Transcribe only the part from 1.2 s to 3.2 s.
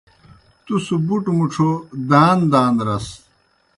مُڇھو دان دان رَس۔